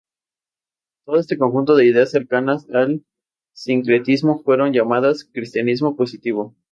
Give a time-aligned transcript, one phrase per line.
[1.05, 3.05] Todo este conjunto de ideas, cercanas al
[3.53, 6.55] sincretismo fueron llamadas "Cristianismo positivo".